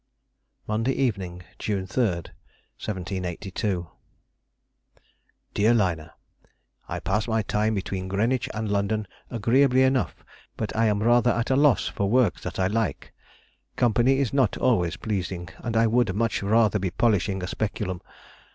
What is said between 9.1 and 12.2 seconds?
agreeably enough, but am rather at a loss for